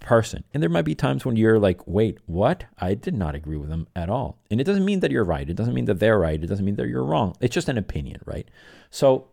person. 0.02 0.44
And 0.52 0.62
there 0.62 0.70
might 0.70 0.84
be 0.84 0.94
times 0.94 1.24
when 1.24 1.36
you're 1.36 1.58
like, 1.58 1.86
wait, 1.86 2.18
what? 2.26 2.64
I 2.78 2.94
did 2.94 3.14
not 3.14 3.34
agree 3.34 3.56
with 3.56 3.70
them 3.70 3.86
at 3.96 4.10
all. 4.10 4.38
And 4.50 4.60
it 4.60 4.64
doesn't 4.64 4.84
mean 4.84 5.00
that 5.00 5.10
you're 5.10 5.24
right. 5.24 5.48
It 5.48 5.56
doesn't 5.56 5.74
mean 5.74 5.86
that 5.86 5.98
they're 5.98 6.18
right. 6.18 6.42
It 6.42 6.46
doesn't 6.46 6.64
mean 6.64 6.76
that 6.76 6.88
you're 6.88 7.04
wrong. 7.04 7.36
It's 7.40 7.54
just 7.54 7.68
an 7.68 7.78
opinion, 7.78 8.20
right? 8.24 8.48
So 8.90 9.28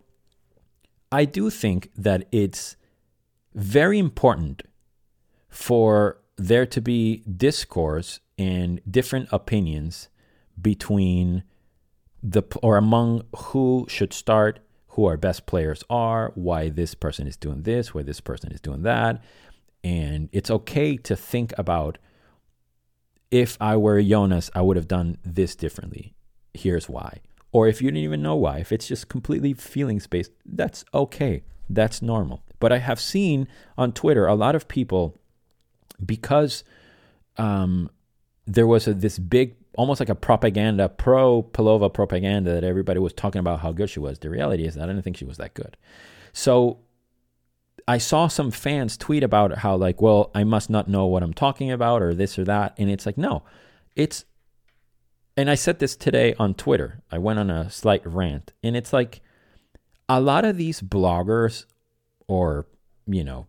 I 1.11 1.25
do 1.25 1.49
think 1.49 1.91
that 1.97 2.27
it's 2.31 2.75
very 3.53 3.99
important 3.99 4.63
for 5.49 6.17
there 6.37 6.65
to 6.67 6.81
be 6.81 7.23
discourse 7.23 8.19
and 8.37 8.79
different 8.89 9.27
opinions 9.31 10.09
between 10.61 11.43
the 12.21 12.43
or 12.61 12.77
among 12.77 13.23
who 13.35 13.85
should 13.89 14.13
start, 14.13 14.59
who 14.89 15.05
our 15.05 15.17
best 15.17 15.45
players 15.45 15.83
are, 15.89 16.31
why 16.35 16.69
this 16.69 16.93
person 16.93 17.27
is 17.27 17.35
doing 17.35 17.63
this, 17.63 17.93
why 17.93 18.03
this 18.03 18.21
person 18.21 18.51
is 18.51 18.61
doing 18.61 18.83
that. 18.83 19.21
And 19.83 20.29
it's 20.31 20.51
okay 20.51 20.97
to 20.97 21.15
think 21.15 21.53
about 21.57 21.97
if 23.31 23.57
I 23.61 23.77
were 23.77 24.01
Jonas, 24.01 24.49
I 24.55 24.61
would 24.61 24.75
have 24.75 24.87
done 24.87 25.17
this 25.23 25.55
differently. 25.55 26.15
Here's 26.53 26.89
why. 26.89 27.19
Or 27.51 27.67
if 27.67 27.81
you 27.81 27.89
didn't 27.89 28.03
even 28.03 28.21
know 28.21 28.35
why, 28.35 28.59
if 28.59 28.71
it's 28.71 28.87
just 28.87 29.09
completely 29.09 29.53
feelings 29.53 30.07
based, 30.07 30.31
that's 30.45 30.83
okay. 30.93 31.43
That's 31.69 32.01
normal. 32.01 32.43
But 32.59 32.71
I 32.71 32.79
have 32.79 32.99
seen 32.99 33.47
on 33.77 33.93
Twitter 33.93 34.27
a 34.27 34.35
lot 34.35 34.55
of 34.55 34.67
people 34.67 35.15
because 36.05 36.63
um, 37.37 37.89
there 38.45 38.67
was 38.67 38.87
a, 38.87 38.93
this 38.93 39.17
big, 39.17 39.55
almost 39.77 39.99
like 39.99 40.09
a 40.09 40.15
propaganda, 40.15 40.89
pro 40.89 41.43
Pelova 41.43 41.91
propaganda 41.93 42.53
that 42.53 42.63
everybody 42.63 42.99
was 42.99 43.13
talking 43.13 43.39
about 43.39 43.59
how 43.59 43.71
good 43.71 43.89
she 43.89 43.99
was. 43.99 44.19
The 44.19 44.29
reality 44.29 44.65
is, 44.65 44.75
that 44.75 44.83
I 44.83 44.87
didn't 44.87 45.03
think 45.03 45.17
she 45.17 45.25
was 45.25 45.37
that 45.37 45.53
good. 45.53 45.77
So 46.33 46.79
I 47.89 47.97
saw 47.97 48.27
some 48.27 48.51
fans 48.51 48.97
tweet 48.97 49.23
about 49.23 49.57
how, 49.57 49.75
like, 49.75 49.99
well, 49.99 50.29
I 50.35 50.43
must 50.43 50.69
not 50.69 50.87
know 50.87 51.07
what 51.07 51.23
I'm 51.23 51.33
talking 51.33 51.71
about 51.71 52.03
or 52.03 52.13
this 52.13 52.37
or 52.37 52.43
that. 52.43 52.75
And 52.77 52.87
it's 52.87 53.07
like, 53.07 53.17
no, 53.17 53.41
it's, 53.95 54.25
and 55.35 55.49
I 55.49 55.55
said 55.55 55.79
this 55.79 55.95
today 55.95 56.35
on 56.37 56.53
Twitter. 56.53 57.01
I 57.11 57.17
went 57.17 57.39
on 57.39 57.49
a 57.49 57.71
slight 57.71 58.05
rant, 58.05 58.53
and 58.61 58.77
it's 58.77 58.93
like 58.93 59.21
a 60.07 60.21
lot 60.21 60.45
of 60.45 60.55
these 60.55 60.81
bloggers 60.81 61.65
or, 62.27 62.67
you 63.07 63.23
know, 63.23 63.47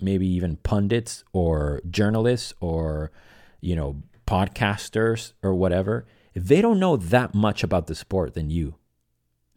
maybe 0.00 0.26
even 0.26 0.56
pundits 0.56 1.22
or 1.32 1.80
journalists 1.88 2.52
or, 2.60 3.12
you 3.60 3.76
know, 3.76 4.02
podcasters 4.26 5.34
or 5.44 5.54
whatever, 5.54 6.06
they 6.34 6.60
don't 6.60 6.80
know 6.80 6.96
that 6.96 7.36
much 7.36 7.62
about 7.62 7.86
the 7.86 7.94
sport 7.94 8.34
than 8.34 8.50
you. 8.50 8.74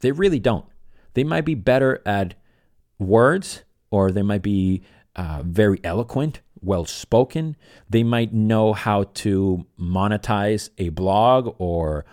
They 0.02 0.12
really 0.12 0.40
don't. 0.40 0.68
They 1.16 1.24
might 1.24 1.46
be 1.46 1.56
better 1.56 2.00
at 2.06 2.36
words 3.00 3.64
or 3.94 4.12
they 4.12 4.24
might 4.24 4.42
be 4.42 4.82
uh, 5.16 5.44
very 5.46 5.80
eloquent, 5.84 6.42
well 6.62 6.84
spoken. 6.84 7.56
They 7.88 8.02
might 8.02 8.34
know 8.34 8.74
how 8.74 9.04
to 9.26 9.68
monetize 9.80 10.72
a 10.80 10.90
blog 10.90 11.54
or 11.60 12.04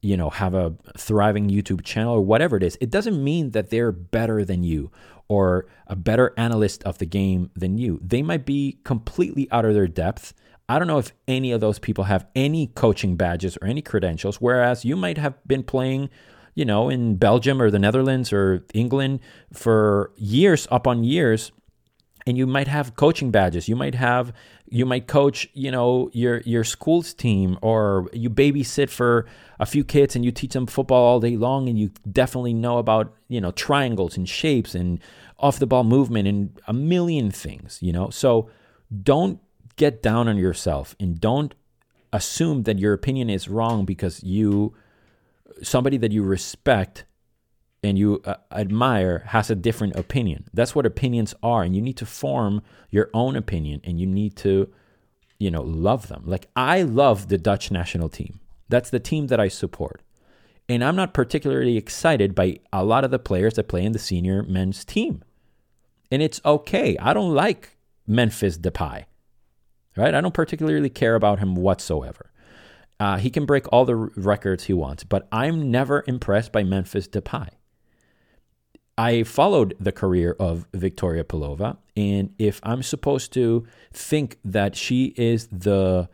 you 0.00 0.16
know 0.16 0.30
have 0.30 0.54
a 0.54 0.74
thriving 0.96 1.48
YouTube 1.48 1.84
channel 1.84 2.12
or 2.14 2.22
whatever 2.22 2.56
it 2.56 2.64
is. 2.64 2.76
It 2.80 2.90
doesn't 2.90 3.22
mean 3.22 3.52
that 3.52 3.70
they're 3.70 3.92
better 3.92 4.44
than 4.44 4.64
you 4.64 4.90
or 5.28 5.66
a 5.86 5.94
better 5.94 6.34
analyst 6.36 6.82
of 6.82 6.98
the 6.98 7.06
game 7.06 7.52
than 7.54 7.78
you. 7.78 8.00
They 8.02 8.22
might 8.22 8.44
be 8.44 8.78
completely 8.82 9.46
out 9.52 9.64
of 9.64 9.74
their 9.74 9.86
depth. 9.86 10.34
I 10.68 10.80
don't 10.80 10.88
know 10.88 10.98
if 10.98 11.12
any 11.28 11.52
of 11.52 11.60
those 11.60 11.78
people 11.78 12.04
have 12.04 12.26
any 12.34 12.66
coaching 12.66 13.14
badges 13.14 13.56
or 13.62 13.68
any 13.68 13.80
credentials, 13.80 14.40
whereas 14.40 14.84
you 14.84 14.96
might 14.96 15.18
have 15.18 15.34
been 15.46 15.62
playing, 15.62 16.10
you 16.58 16.64
know, 16.64 16.88
in 16.88 17.14
Belgium 17.14 17.62
or 17.62 17.70
the 17.70 17.78
Netherlands 17.78 18.32
or 18.32 18.64
England 18.74 19.20
for 19.52 20.10
years 20.16 20.66
up 20.72 20.88
on 20.88 21.04
years 21.04 21.52
and 22.26 22.36
you 22.36 22.48
might 22.48 22.66
have 22.66 22.96
coaching 22.96 23.30
badges. 23.30 23.68
You 23.68 23.76
might 23.76 23.94
have 23.94 24.32
you 24.68 24.84
might 24.84 25.06
coach 25.06 25.48
you 25.54 25.70
know 25.70 26.10
your 26.12 26.40
your 26.40 26.64
school's 26.64 27.14
team 27.14 27.56
or 27.62 28.10
you 28.12 28.28
babysit 28.28 28.90
for 28.90 29.24
a 29.60 29.66
few 29.66 29.84
kids 29.84 30.16
and 30.16 30.24
you 30.24 30.32
teach 30.32 30.52
them 30.52 30.66
football 30.66 31.04
all 31.04 31.20
day 31.20 31.36
long 31.36 31.68
and 31.68 31.78
you 31.78 31.92
definitely 32.10 32.54
know 32.54 32.78
about 32.78 33.14
you 33.28 33.40
know 33.40 33.52
triangles 33.52 34.16
and 34.16 34.28
shapes 34.28 34.74
and 34.74 34.98
off 35.38 35.60
the 35.60 35.66
ball 35.66 35.84
movement 35.84 36.26
and 36.26 36.60
a 36.66 36.72
million 36.72 37.30
things 37.30 37.78
you 37.80 37.92
know? 37.92 38.10
So 38.10 38.50
don't 39.04 39.38
get 39.76 40.02
down 40.02 40.26
on 40.26 40.36
yourself 40.36 40.96
and 40.98 41.20
don't 41.20 41.54
assume 42.12 42.64
that 42.64 42.80
your 42.80 42.94
opinion 42.94 43.30
is 43.30 43.48
wrong 43.48 43.84
because 43.84 44.24
you 44.24 44.74
somebody 45.62 45.96
that 45.98 46.12
you 46.12 46.22
respect 46.22 47.04
and 47.82 47.98
you 47.98 48.20
uh, 48.24 48.34
admire 48.50 49.20
has 49.28 49.50
a 49.50 49.54
different 49.54 49.96
opinion. 49.96 50.48
That's 50.52 50.74
what 50.74 50.86
opinions 50.86 51.34
are, 51.42 51.62
and 51.62 51.76
you 51.76 51.82
need 51.82 51.96
to 51.98 52.06
form 52.06 52.62
your 52.90 53.08
own 53.14 53.36
opinion, 53.36 53.80
and 53.84 54.00
you 54.00 54.06
need 54.06 54.36
to, 54.36 54.72
you 55.38 55.50
know, 55.50 55.62
love 55.62 56.08
them. 56.08 56.24
Like 56.26 56.48
I 56.56 56.82
love 56.82 57.28
the 57.28 57.38
Dutch 57.38 57.70
national 57.70 58.08
team. 58.08 58.40
That's 58.68 58.90
the 58.90 59.00
team 59.00 59.28
that 59.28 59.40
I 59.40 59.48
support, 59.48 60.02
and 60.68 60.82
I'm 60.82 60.96
not 60.96 61.14
particularly 61.14 61.76
excited 61.76 62.34
by 62.34 62.58
a 62.72 62.84
lot 62.84 63.04
of 63.04 63.10
the 63.10 63.18
players 63.18 63.54
that 63.54 63.68
play 63.68 63.84
in 63.84 63.92
the 63.92 63.98
senior 63.98 64.42
men's 64.42 64.84
team, 64.84 65.22
and 66.10 66.20
it's 66.20 66.40
okay. 66.44 66.96
I 66.98 67.12
don't 67.14 67.32
like 67.34 67.76
Memphis 68.06 68.58
Depay, 68.58 69.04
right? 69.96 70.14
I 70.14 70.20
don't 70.20 70.34
particularly 70.34 70.90
care 70.90 71.14
about 71.14 71.38
him 71.38 71.54
whatsoever. 71.54 72.32
Uh, 73.00 73.16
he 73.18 73.30
can 73.30 73.46
break 73.46 73.70
all 73.72 73.84
the 73.84 73.94
records 73.94 74.64
he 74.64 74.72
wants, 74.72 75.04
but 75.04 75.28
I'm 75.30 75.70
never 75.70 76.04
impressed 76.06 76.52
by 76.52 76.64
Memphis 76.64 77.06
Depay. 77.06 77.48
I 78.96 79.22
followed 79.22 79.76
the 79.78 79.92
career 79.92 80.34
of 80.40 80.66
Victoria 80.74 81.22
Pelova, 81.22 81.76
and 81.96 82.34
if 82.38 82.58
I'm 82.64 82.82
supposed 82.82 83.32
to 83.34 83.64
think 83.92 84.38
that 84.44 84.74
she 84.74 85.14
is 85.16 85.46
the 85.52 86.08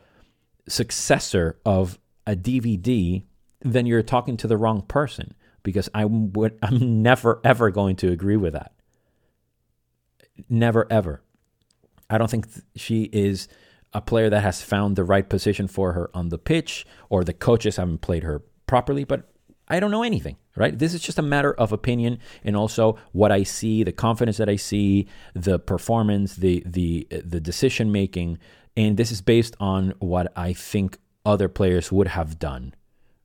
successor 0.67 1.59
of 1.65 1.97
a 2.27 2.35
DVD, 2.35 3.23
then 3.61 3.87
you're 3.87 4.03
talking 4.03 4.37
to 4.37 4.47
the 4.47 4.57
wrong 4.57 4.83
person 4.83 5.33
because 5.63 5.89
I 5.95 6.05
would 6.05 6.59
I'm 6.63 7.01
never 7.01 7.41
ever 7.43 7.71
going 7.71 7.95
to 7.97 8.11
agree 8.11 8.37
with 8.37 8.53
that. 8.53 8.73
Never 10.47 10.85
ever. 10.91 11.23
I 12.09 12.19
don't 12.19 12.29
think 12.29 12.47
she 12.75 13.09
is 13.11 13.47
a 13.95 14.01
player 14.01 14.29
that 14.29 14.41
has 14.43 14.61
found 14.61 14.95
the 14.95 15.05
right 15.05 15.27
position 15.29 15.67
for 15.67 15.93
her 15.93 16.11
on 16.13 16.27
the 16.27 16.37
pitch 16.37 16.85
or 17.09 17.23
the 17.23 17.33
coaches 17.33 17.77
haven't 17.77 18.01
played 18.01 18.23
her 18.23 18.41
properly, 18.67 19.05
but 19.05 19.31
I 19.69 19.79
don't 19.79 19.89
know 19.89 20.03
anything, 20.03 20.35
right? 20.55 20.77
This 20.77 20.93
is 20.93 21.01
just 21.01 21.17
a 21.17 21.23
matter 21.23 21.53
of 21.53 21.71
opinion 21.71 22.19
and 22.43 22.57
also 22.57 22.97
what 23.13 23.31
I 23.31 23.43
see, 23.43 23.83
the 23.83 23.93
confidence 23.93 24.37
that 24.37 24.49
I 24.49 24.57
see, 24.57 25.07
the 25.33 25.57
performance, 25.57 26.35
the 26.35 26.61
the 26.65 27.07
the 27.09 27.39
decision 27.39 27.91
making, 27.91 28.37
and 28.75 28.97
this 28.97 29.11
is 29.11 29.21
based 29.21 29.55
on 29.59 29.93
what 29.99 30.31
I 30.35 30.51
think 30.51 30.97
other 31.25 31.47
players 31.47 31.91
would 31.91 32.09
have 32.09 32.37
done, 32.37 32.75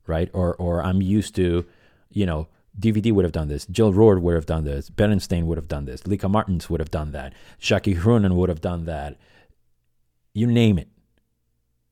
right? 0.07 0.29
Or 0.33 0.55
or 0.55 0.81
I'm 0.81 1.01
used 1.01 1.35
to, 1.35 1.65
you 2.09 2.25
know, 2.25 2.47
DVD 2.79 3.11
would 3.11 3.25
have 3.25 3.33
done 3.33 3.49
this, 3.49 3.65
Jill 3.65 3.91
Roord 3.93 4.23
would 4.23 4.35
have 4.35 4.45
done 4.45 4.63
this, 4.63 4.89
Beerensteyn 4.89 5.43
would 5.43 5.57
have 5.57 5.67
done 5.67 5.85
this, 5.85 6.07
Lieke 6.07 6.29
Martens 6.29 6.69
would 6.69 6.79
have 6.79 6.91
done 6.91 7.11
that, 7.11 7.33
Jackie 7.59 7.95
Groenen 7.95 8.35
would 8.35 8.49
have 8.49 8.61
done 8.61 8.85
that. 8.85 9.17
You 10.33 10.47
name 10.47 10.77
it. 10.77 10.87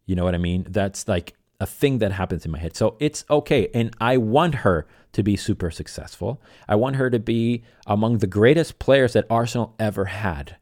You 0.06 0.16
know 0.16 0.24
what 0.24 0.36
I 0.36 0.40
mean? 0.40 0.66
That's 0.70 1.08
like 1.08 1.36
a 1.60 1.66
thing 1.66 2.00
that 2.00 2.12
happens 2.12 2.46
in 2.46 2.52
my 2.52 2.60
head. 2.60 2.76
So 2.76 2.96
it's 3.00 3.26
okay. 3.30 3.70
And 3.74 3.94
I 4.00 4.18
want 4.18 4.56
her 4.56 4.88
to 5.12 5.24
be 5.24 5.36
super 5.36 5.72
successful. 5.72 6.42
I 6.68 6.76
want 6.76 6.96
her 6.96 7.10
to 7.10 7.20
be 7.20 7.64
among 7.86 8.20
the 8.20 8.28
greatest 8.28 8.80
players 8.80 9.14
that 9.14 9.26
Arsenal 9.30 9.76
ever 9.80 10.06
had. 10.06 10.56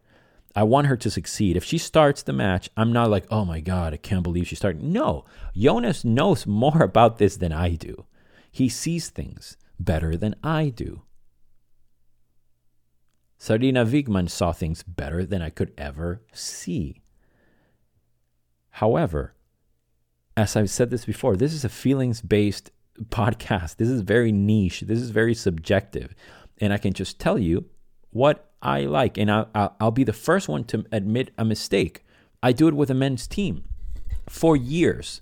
I 0.55 0.63
want 0.63 0.87
her 0.87 0.97
to 0.97 1.11
succeed. 1.11 1.55
If 1.55 1.63
she 1.63 1.77
starts 1.77 2.23
the 2.23 2.33
match, 2.33 2.69
I'm 2.75 2.91
not 2.91 3.11
like, 3.11 3.25
oh 3.29 3.45
my 3.45 3.59
God, 3.59 3.93
I 3.93 3.97
can't 3.97 4.23
believe 4.23 4.47
she 4.47 4.55
started. 4.55 4.81
No, 4.81 5.25
Jonas 5.55 6.03
knows 6.03 6.47
more 6.47 6.81
about 6.81 7.19
this 7.19 7.37
than 7.37 7.51
I 7.51 7.75
do. 7.75 8.05
He 8.51 8.67
sees 8.67 9.09
things 9.09 9.55
better 9.79 10.17
than 10.17 10.35
I 10.43 10.69
do. 10.69 11.03
Sarina 13.39 13.85
Wiegman 13.85 14.31
saw 14.31 14.51
things 14.51 14.81
better 14.81 15.23
than 15.23 15.43
I 15.43 15.51
could 15.51 15.71
ever 15.77 16.23
see. 16.33 17.03
However, 18.77 19.33
as 20.35 20.55
I've 20.55 20.69
said 20.69 20.91
this 20.91 21.03
before, 21.03 21.35
this 21.35 21.51
is 21.51 21.65
a 21.65 21.69
feelings 21.69 22.21
based 22.21 22.69
podcast. 23.05 23.77
This 23.77 23.89
is 23.89 24.01
very 24.01 24.31
niche. 24.31 24.81
This 24.81 24.99
is 24.99 25.09
very 25.09 25.33
subjective. 25.33 26.13
And 26.59 26.71
I 26.71 26.77
can 26.77 26.93
just 26.93 27.17
tell 27.17 27.39
you 27.39 27.65
what 28.11 28.51
I 28.61 28.81
like. 28.81 29.17
And 29.17 29.31
I'll, 29.31 29.75
I'll 29.79 29.89
be 29.89 30.03
the 30.03 30.13
first 30.13 30.47
one 30.47 30.63
to 30.65 30.85
admit 30.91 31.31
a 31.39 31.43
mistake. 31.43 32.05
I 32.43 32.51
do 32.51 32.67
it 32.67 32.75
with 32.75 32.91
a 32.91 32.93
men's 32.93 33.25
team. 33.25 33.63
For 34.29 34.55
years, 34.55 35.21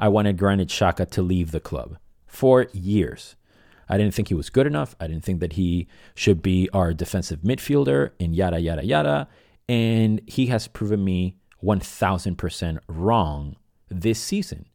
I 0.00 0.08
wanted 0.08 0.36
Granit 0.36 0.66
Xhaka 0.66 1.08
to 1.10 1.22
leave 1.22 1.52
the 1.52 1.60
club. 1.60 1.98
For 2.26 2.66
years. 2.72 3.36
I 3.88 3.98
didn't 3.98 4.14
think 4.14 4.28
he 4.28 4.34
was 4.34 4.50
good 4.50 4.66
enough. 4.66 4.96
I 4.98 5.06
didn't 5.06 5.22
think 5.22 5.38
that 5.38 5.52
he 5.52 5.86
should 6.16 6.42
be 6.42 6.68
our 6.72 6.92
defensive 6.92 7.42
midfielder 7.42 8.10
and 8.18 8.34
yada, 8.34 8.58
yada, 8.58 8.84
yada. 8.84 9.28
And 9.68 10.22
he 10.26 10.46
has 10.46 10.66
proven 10.66 11.04
me 11.04 11.36
1000% 11.66 12.78
wrong 12.88 13.56
this 13.88 14.20
season. 14.20 14.66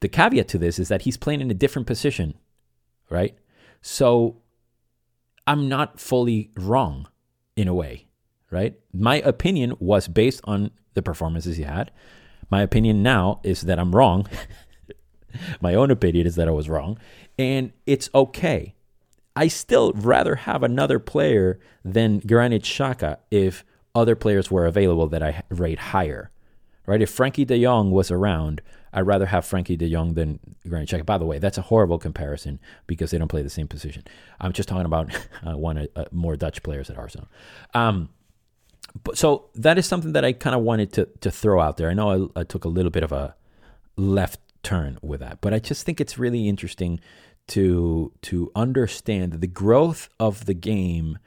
The 0.00 0.08
caveat 0.08 0.48
to 0.48 0.58
this 0.58 0.78
is 0.78 0.88
that 0.88 1.02
he's 1.02 1.16
playing 1.16 1.40
in 1.40 1.50
a 1.50 1.54
different 1.54 1.86
position, 1.86 2.34
right? 3.10 3.36
So 3.80 4.42
I'm 5.46 5.68
not 5.68 6.00
fully 6.00 6.50
wrong 6.56 7.08
in 7.56 7.68
a 7.68 7.74
way, 7.74 8.06
right? 8.50 8.74
My 8.92 9.16
opinion 9.16 9.74
was 9.78 10.08
based 10.08 10.40
on 10.44 10.70
the 10.94 11.02
performances 11.02 11.56
he 11.56 11.64
had. 11.64 11.90
My 12.50 12.62
opinion 12.62 13.02
now 13.02 13.40
is 13.42 13.62
that 13.62 13.78
I'm 13.78 13.94
wrong. 13.94 14.26
My 15.60 15.74
own 15.74 15.90
opinion 15.90 16.26
is 16.26 16.34
that 16.36 16.48
I 16.48 16.52
was 16.52 16.68
wrong, 16.68 16.98
and 17.38 17.72
it's 17.86 18.10
okay. 18.14 18.74
I 19.34 19.48
still 19.48 19.92
rather 19.94 20.34
have 20.34 20.62
another 20.62 20.98
player 20.98 21.58
than 21.84 22.18
Granit 22.18 22.62
Xhaka 22.62 23.16
if 23.30 23.64
other 23.94 24.16
players 24.16 24.50
were 24.50 24.66
available 24.66 25.06
that 25.08 25.22
I 25.22 25.42
rate 25.50 25.78
higher, 25.78 26.30
right? 26.86 27.02
If 27.02 27.14
Frenkie 27.14 27.46
De 27.46 27.62
Jong 27.62 27.90
was 27.90 28.10
around, 28.10 28.62
I'd 28.92 29.06
rather 29.06 29.26
have 29.26 29.44
Frenkie 29.44 29.78
De 29.78 29.90
Jong 29.90 30.14
than 30.14 30.38
Granit 30.68 30.88
Xhaka. 30.88 31.06
By 31.06 31.18
the 31.18 31.24
way, 31.24 31.38
that's 31.38 31.58
a 31.58 31.62
horrible 31.62 31.98
comparison 31.98 32.58
because 32.86 33.10
they 33.10 33.18
don't 33.18 33.28
play 33.28 33.42
the 33.42 33.50
same 33.50 33.68
position. 33.68 34.04
I'm 34.40 34.52
just 34.52 34.68
talking 34.68 34.86
about 34.86 35.14
uh, 35.46 35.56
one 35.56 35.78
uh, 35.78 35.86
uh, 35.96 36.04
more 36.10 36.36
Dutch 36.36 36.62
players 36.62 36.90
at 36.90 36.98
Arsenal. 36.98 37.28
Um, 37.74 38.10
but 39.04 39.16
so 39.16 39.48
that 39.54 39.78
is 39.78 39.86
something 39.86 40.12
that 40.12 40.24
I 40.24 40.32
kind 40.32 40.54
of 40.54 40.62
wanted 40.62 40.92
to 40.94 41.08
to 41.20 41.30
throw 41.30 41.60
out 41.60 41.76
there. 41.76 41.88
I 41.88 41.94
know 41.94 42.30
I, 42.36 42.40
I 42.40 42.44
took 42.44 42.64
a 42.64 42.68
little 42.68 42.90
bit 42.90 43.02
of 43.02 43.12
a 43.12 43.34
left 43.96 44.40
turn 44.62 44.98
with 45.02 45.20
that, 45.20 45.40
but 45.40 45.54
I 45.54 45.58
just 45.58 45.86
think 45.86 46.00
it's 46.00 46.18
really 46.18 46.48
interesting 46.48 47.00
to 47.48 48.12
to 48.22 48.52
understand 48.54 49.32
that 49.32 49.40
the 49.40 49.46
growth 49.46 50.08
of 50.20 50.44
the 50.44 50.54
game 50.54 51.18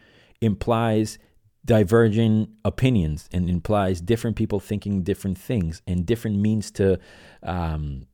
implies 0.42 1.18
diverging 1.66 2.48
opinions 2.64 3.28
and 3.34 3.50
implies 3.50 4.00
different 4.00 4.36
people 4.36 4.60
thinking 4.60 5.02
different 5.02 5.38
things 5.38 5.82
and 5.88 6.06
different 6.06 6.38
means 6.38 6.72
to 6.72 7.00
um, 7.44 8.06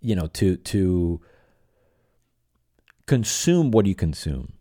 you 0.00 0.14
know 0.14 0.28
to 0.28 0.56
to 0.58 1.20
consume 3.06 3.70
what 3.70 3.86
you 3.86 3.94
consume 3.94 4.52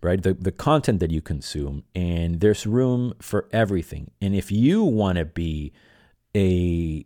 right? 0.00 0.22
The 0.22 0.34
the 0.34 0.52
content 0.52 1.00
that 1.00 1.10
you 1.10 1.20
consume 1.20 1.84
and 1.94 2.40
there's 2.40 2.66
room 2.66 3.14
for 3.20 3.48
everything. 3.52 4.10
And 4.20 4.34
if 4.34 4.52
you 4.52 4.84
want 4.84 5.18
to 5.18 5.24
be 5.24 5.72
a 6.36 7.04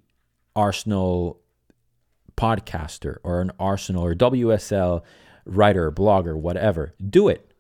arsenal 0.55 1.41
podcaster 2.37 3.17
or 3.23 3.41
an 3.41 3.51
arsenal 3.59 4.05
or 4.05 4.15
wsl 4.15 5.03
writer 5.45 5.93
blogger 5.93 6.37
whatever 6.37 6.95
do 7.09 7.29
it. 7.29 7.53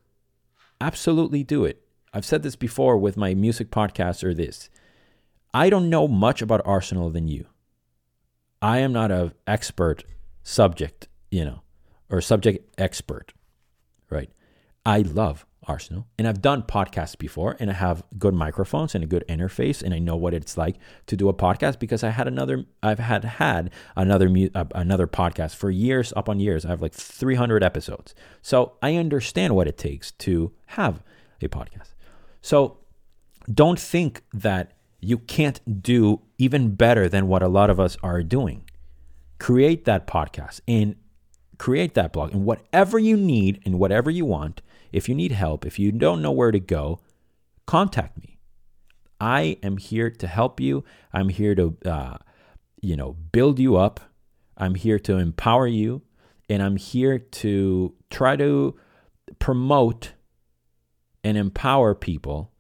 Absolutely 0.81 1.45
do 1.45 1.65
it 1.65 1.83
I've 2.13 2.25
said 2.25 2.43
this 2.43 2.57
before 2.57 2.99
with 2.99 3.17
my 3.17 3.35
music 3.35 3.71
podcast 3.71 4.23
or 4.23 4.35
this. 4.35 4.69
I 5.55 5.71
don't 5.71 5.91
know 5.91 6.07
much 6.09 6.43
about 6.43 6.63
Arsenal 6.65 7.11
than 7.11 7.29
you. 7.29 7.47
I 8.61 8.79
am 8.79 8.93
not 8.93 9.11
an 9.11 9.33
expert 9.47 10.05
subject, 10.43 11.09
you 11.31 11.45
know, 11.45 11.63
or 12.11 12.21
subject 12.21 12.79
expert, 12.79 13.33
right? 14.11 14.31
I 14.85 15.01
love 15.01 15.47
Arsenal 15.67 16.07
and 16.19 16.27
I've 16.27 16.43
done 16.43 16.63
podcasts 16.63 17.17
before 17.17 17.57
and 17.61 17.71
I 17.71 17.75
have 17.75 18.03
good 18.19 18.35
microphones 18.35 18.95
and 18.95 19.05
a 19.05 19.07
good 19.07 19.25
interface 19.29 19.83
and 19.83 19.95
I 19.95 19.99
know 19.99 20.17
what 20.17 20.35
it's 20.35 20.57
like 20.57 20.77
to 21.07 21.17
do 21.17 21.29
a 21.29 21.35
podcast 21.35 21.79
because 21.79 22.03
I 22.03 22.11
had 22.11 22.27
another 22.27 22.65
I've 22.83 22.99
had 22.99 23.25
had 23.25 23.71
another 23.97 24.29
uh, 24.55 24.65
another 24.75 25.07
podcast 25.07 25.55
for 25.55 25.71
years 25.71 26.13
up 26.17 26.29
on 26.29 26.41
years. 26.41 26.65
I 26.65 26.69
have 26.71 26.83
like 26.83 26.95
300 26.95 27.63
episodes. 27.63 28.15
So 28.43 28.73
I 28.83 28.97
understand 28.97 29.55
what 29.55 29.69
it 29.69 29.79
takes 29.79 30.11
to 30.13 30.53
have 30.67 31.03
a 31.41 31.49
podcast. 31.49 31.92
So 32.43 32.79
don't 33.53 33.81
think 33.81 34.23
that 34.33 34.73
you 35.01 35.19
can't 35.19 35.83
do 35.83 36.21
even 36.39 36.75
better 36.75 37.09
than 37.09 37.27
what 37.27 37.43
a 37.43 37.49
lot 37.49 37.71
of 37.71 37.81
us 37.81 37.97
are 38.03 38.23
doing. 38.23 38.69
Create 39.39 39.85
that 39.85 40.07
podcast 40.07 40.61
and 40.69 40.97
create 41.59 41.95
that 41.95 42.13
blog 42.13 42.33
and 42.33 42.45
whatever 42.45 42.99
you 42.99 43.17
need 43.17 43.61
and 43.65 43.79
whatever 43.79 44.11
you 44.11 44.25
want. 44.25 44.63
If 44.93 45.09
you 45.09 45.15
need 45.15 45.33
help, 45.33 45.65
if 45.65 45.79
you 45.79 45.91
don't 45.91 46.23
know 46.23 46.31
where 46.31 46.51
to 46.51 46.61
go, 46.61 47.01
contact 47.67 48.19
me. 48.19 48.39
I 49.21 49.57
am 49.63 49.77
here 49.77 50.11
to 50.11 50.27
help 50.27 50.61
you. 50.61 50.85
I'm 51.13 51.29
here 51.29 51.55
to, 51.55 51.77
uh, 51.85 52.17
you 52.81 52.97
know, 52.97 53.13
build 53.33 53.59
you 53.59 53.77
up. 53.77 54.01
I'm 54.57 54.75
here 54.75 54.99
to 55.01 55.17
empower 55.19 55.67
you, 55.67 56.03
and 56.49 56.63
I'm 56.63 56.77
here 56.77 57.19
to 57.19 57.95
try 58.11 58.37
to 58.37 58.77
promote 59.39 60.13
and 61.25 61.37
empower 61.37 61.95
people 61.95 62.53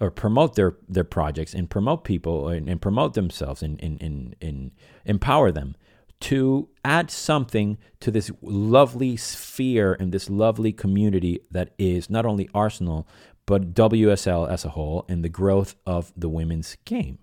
or 0.00 0.10
promote 0.10 0.54
their 0.54 0.76
their 0.88 1.04
projects 1.04 1.54
and 1.54 1.68
promote 1.68 2.04
people 2.04 2.48
and, 2.48 2.68
and 2.68 2.80
promote 2.80 3.14
themselves 3.14 3.62
and, 3.62 3.82
and, 3.82 4.00
and, 4.02 4.36
and 4.40 4.70
empower 5.04 5.52
them 5.52 5.76
to 6.20 6.68
add 6.84 7.10
something 7.10 7.78
to 7.98 8.10
this 8.10 8.30
lovely 8.42 9.16
sphere 9.16 9.96
and 9.98 10.12
this 10.12 10.28
lovely 10.28 10.72
community 10.72 11.40
that 11.50 11.72
is 11.78 12.10
not 12.10 12.26
only 12.26 12.48
Arsenal 12.54 13.08
but 13.46 13.74
WSL 13.74 14.48
as 14.48 14.64
a 14.64 14.70
whole 14.70 15.04
and 15.08 15.24
the 15.24 15.28
growth 15.28 15.74
of 15.84 16.12
the 16.16 16.28
women's 16.28 16.76
game. 16.84 17.18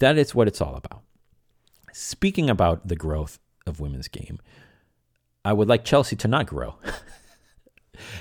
That 0.00 0.18
is 0.18 0.34
what 0.34 0.48
it's 0.48 0.60
all 0.60 0.76
about. 0.76 1.02
Speaking 1.92 2.50
about 2.50 2.88
the 2.88 2.96
growth 2.96 3.38
of 3.66 3.80
women's 3.80 4.08
game, 4.08 4.38
I 5.44 5.54
would 5.54 5.68
like 5.68 5.84
Chelsea 5.84 6.14
to 6.16 6.28
not 6.28 6.46
grow. 6.46 6.74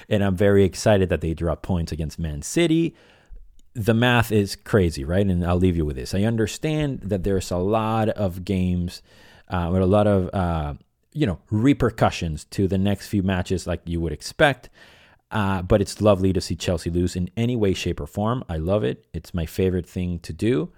and 0.09 0.23
I'm 0.23 0.35
very 0.35 0.63
excited 0.63 1.09
that 1.09 1.21
they 1.21 1.33
drop 1.33 1.61
points 1.61 1.91
against 1.91 2.19
Man 2.19 2.41
City. 2.41 2.95
The 3.73 3.93
math 3.93 4.31
is 4.31 4.55
crazy, 4.55 5.03
right? 5.03 5.25
And 5.25 5.45
I'll 5.45 5.57
leave 5.57 5.75
you 5.75 5.85
with 5.85 5.97
this. 5.97 6.13
I 6.13 6.23
understand 6.23 7.01
that 7.01 7.23
there's 7.23 7.51
a 7.51 7.57
lot 7.57 8.09
of 8.09 8.45
games 8.45 9.01
uh, 9.49 9.69
with 9.71 9.81
a 9.81 9.85
lot 9.85 10.07
of 10.07 10.33
uh, 10.33 10.73
you 11.13 11.25
know 11.25 11.39
repercussions 11.49 12.45
to 12.45 12.67
the 12.67 12.77
next 12.77 13.07
few 13.07 13.23
matches, 13.23 13.67
like 13.67 13.81
you 13.85 13.99
would 14.01 14.13
expect. 14.13 14.69
Uh, 15.31 15.61
but 15.61 15.81
it's 15.81 16.01
lovely 16.01 16.31
to 16.31 16.39
see 16.39 16.55
Chelsea 16.55 16.89
lose 16.89 17.15
in 17.15 17.29
any 17.35 17.55
way, 17.55 17.73
shape, 17.73 17.99
or 17.99 18.07
form. 18.07 18.43
I 18.47 18.57
love 18.57 18.83
it. 18.83 19.05
It's 19.13 19.33
my 19.33 19.45
favorite 19.45 19.88
thing 19.88 20.19
to 20.19 20.31
do. 20.31 20.71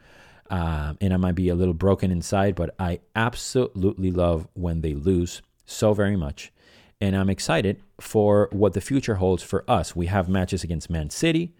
Uh, 0.49 0.93
and 1.01 1.13
I 1.13 1.17
might 1.17 1.35
be 1.35 1.49
a 1.49 1.55
little 1.55 1.73
broken 1.73 2.09
inside, 2.09 2.55
but 2.55 2.73
I 2.79 3.01
absolutely 3.15 4.11
love 4.11 4.47
when 4.53 4.81
they 4.81 4.93
lose 4.93 5.41
so 5.65 5.93
very 5.93 6.15
much 6.15 6.51
and 6.99 7.15
I'm 7.15 7.29
excited 7.29 7.81
for 7.99 8.49
what 8.51 8.73
the 8.73 8.81
future 8.81 9.15
holds 9.15 9.43
for 9.43 9.63
us. 9.69 9.95
We 9.95 10.07
have 10.07 10.27
matches 10.27 10.63
against 10.63 10.89
Man 10.89 11.09
City, 11.09 11.53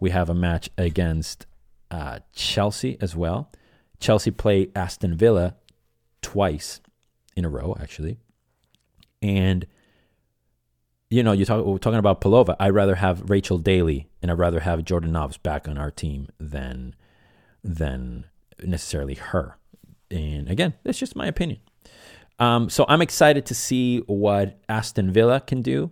we 0.00 0.10
have 0.10 0.28
a 0.28 0.34
match 0.34 0.70
against 0.78 1.46
uh, 1.90 2.20
Chelsea 2.34 2.96
as 3.00 3.16
well. 3.16 3.50
Chelsea 4.00 4.30
play 4.30 4.68
Aston 4.76 5.16
Villa 5.16 5.56
twice 6.22 6.80
in 7.34 7.44
a 7.44 7.48
row, 7.48 7.76
actually, 7.80 8.18
and 9.20 9.66
you 11.10 11.22
know, 11.22 11.32
you 11.32 11.44
talk, 11.44 11.64
we're 11.64 11.78
talking 11.78 11.98
about 11.98 12.20
Pelova. 12.20 12.54
I'd 12.60 12.74
rather 12.74 12.96
have 12.96 13.30
Rachel 13.30 13.58
Daly 13.58 14.08
and 14.20 14.30
I'd 14.30 14.38
rather 14.38 14.60
have 14.60 14.84
Jordan 14.84 15.12
Nobbs 15.12 15.38
back 15.38 15.66
on 15.66 15.78
our 15.78 15.90
team 15.90 16.28
than 16.38 16.94
than 17.64 18.26
necessarily 18.62 19.14
her. 19.14 19.56
And 20.10 20.48
again, 20.48 20.74
that's 20.84 20.98
just 20.98 21.16
my 21.16 21.26
opinion. 21.26 21.60
Um, 22.38 22.70
so 22.70 22.84
I'm 22.88 23.02
excited 23.02 23.46
to 23.46 23.54
see 23.54 23.98
what 24.00 24.58
Aston 24.68 25.12
Villa 25.12 25.40
can 25.40 25.62
do. 25.62 25.90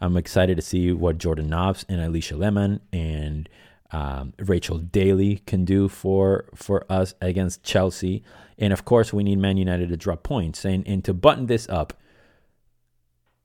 I'm 0.00 0.16
excited 0.16 0.56
to 0.56 0.62
see 0.62 0.92
what 0.92 1.18
Jordan 1.18 1.48
Nobbs 1.48 1.86
and 1.88 2.00
Alisha 2.00 2.38
Lehmann 2.38 2.80
and 2.92 3.48
um, 3.92 4.34
Rachel 4.38 4.78
Daly 4.78 5.36
can 5.46 5.64
do 5.64 5.88
for 5.88 6.46
for 6.54 6.84
us 6.90 7.14
against 7.20 7.62
Chelsea. 7.62 8.22
And 8.58 8.72
of 8.72 8.84
course, 8.84 9.12
we 9.12 9.22
need 9.22 9.38
Man 9.38 9.56
United 9.56 9.88
to 9.88 9.96
drop 9.96 10.22
points. 10.22 10.64
And, 10.64 10.86
and 10.86 11.04
to 11.04 11.14
button 11.14 11.46
this 11.46 11.68
up, 11.68 11.94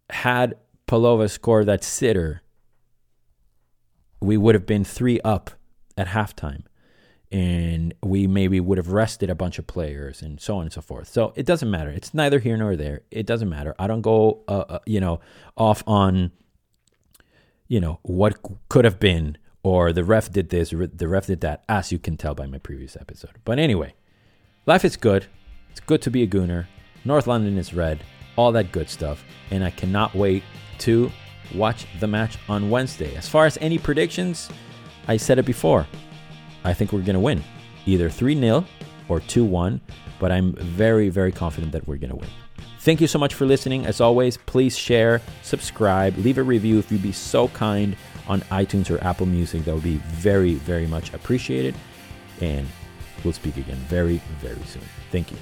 had 0.09 0.55
Pelova 0.87 1.29
scored 1.29 1.67
that 1.67 1.83
sitter, 1.83 2.41
we 4.19 4.35
would 4.35 4.55
have 4.55 4.65
been 4.65 4.83
three 4.83 5.21
up 5.21 5.51
at 5.97 6.07
halftime 6.07 6.63
and 7.31 7.93
we 8.03 8.27
maybe 8.27 8.59
would 8.59 8.77
have 8.77 8.89
rested 8.89 9.29
a 9.29 9.35
bunch 9.35 9.57
of 9.57 9.65
players 9.65 10.21
and 10.21 10.41
so 10.41 10.57
on 10.57 10.63
and 10.63 10.73
so 10.73 10.81
forth. 10.81 11.07
So 11.07 11.31
it 11.35 11.45
doesn't 11.45 11.69
matter. 11.69 11.89
It's 11.89 12.13
neither 12.13 12.39
here 12.39 12.57
nor 12.57 12.75
there. 12.75 13.01
It 13.09 13.25
doesn't 13.25 13.49
matter. 13.49 13.73
I 13.79 13.87
don't 13.87 14.01
go, 14.01 14.43
uh, 14.47 14.65
uh, 14.67 14.79
you 14.85 14.99
know, 14.99 15.21
off 15.55 15.81
on, 15.87 16.31
you 17.67 17.79
know, 17.79 17.99
what 18.03 18.37
could 18.67 18.83
have 18.83 18.99
been 18.99 19.37
or 19.63 19.93
the 19.93 20.03
ref 20.03 20.31
did 20.31 20.49
this, 20.49 20.73
or 20.73 20.87
the 20.87 21.07
ref 21.07 21.27
did 21.27 21.41
that, 21.41 21.63
as 21.69 21.91
you 21.91 21.99
can 21.99 22.17
tell 22.17 22.33
by 22.33 22.47
my 22.47 22.57
previous 22.57 22.97
episode. 22.97 23.37
But 23.45 23.59
anyway, 23.59 23.93
life 24.65 24.83
is 24.83 24.97
good. 24.97 25.27
It's 25.69 25.79
good 25.79 26.01
to 26.01 26.11
be 26.11 26.23
a 26.23 26.27
gooner. 26.27 26.65
North 27.05 27.27
London 27.27 27.57
is 27.57 27.73
red. 27.73 28.03
All 28.35 28.51
that 28.53 28.71
good 28.71 28.89
stuff. 28.89 29.23
And 29.51 29.63
I 29.63 29.69
cannot 29.69 30.15
wait 30.15 30.43
to 30.79 31.11
watch 31.53 31.85
the 31.99 32.07
match 32.07 32.37
on 32.49 32.69
Wednesday. 32.69 33.15
As 33.15 33.29
far 33.29 33.45
as 33.45 33.57
any 33.61 33.77
predictions, 33.77 34.49
I 35.07 35.17
said 35.17 35.37
it 35.37 35.45
before. 35.45 35.85
I 36.63 36.73
think 36.73 36.91
we're 36.91 37.01
going 37.01 37.15
to 37.15 37.19
win 37.19 37.43
either 37.85 38.09
3 38.09 38.39
0 38.39 38.65
or 39.09 39.19
2 39.19 39.43
1, 39.43 39.81
but 40.19 40.31
I'm 40.31 40.53
very, 40.53 41.09
very 41.09 41.31
confident 41.31 41.71
that 41.73 41.87
we're 41.87 41.97
going 41.97 42.11
to 42.11 42.15
win. 42.15 42.29
Thank 42.79 42.99
you 42.99 43.07
so 43.07 43.19
much 43.19 43.35
for 43.35 43.45
listening. 43.45 43.85
As 43.85 44.01
always, 44.01 44.37
please 44.37 44.77
share, 44.77 45.21
subscribe, 45.43 46.17
leave 46.17 46.37
a 46.37 46.43
review 46.43 46.79
if 46.79 46.91
you'd 46.91 47.03
be 47.03 47.11
so 47.11 47.47
kind 47.49 47.95
on 48.27 48.41
iTunes 48.41 48.89
or 48.89 49.03
Apple 49.03 49.27
Music. 49.27 49.65
That 49.65 49.75
would 49.75 49.83
be 49.83 49.97
very, 49.97 50.55
very 50.55 50.87
much 50.87 51.13
appreciated. 51.13 51.75
And 52.39 52.67
we'll 53.23 53.33
speak 53.33 53.57
again 53.57 53.77
very, 53.87 54.19
very 54.39 54.63
soon. 54.63 54.83
Thank 55.11 55.31
you. 55.31 55.37